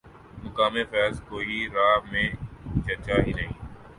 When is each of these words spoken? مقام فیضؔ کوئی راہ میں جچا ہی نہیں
مقام 0.43 0.73
فیضؔ 0.91 1.15
کوئی 1.29 1.57
راہ 1.75 1.95
میں 2.11 2.27
جچا 2.85 3.15
ہی 3.25 3.31
نہیں 3.33 3.53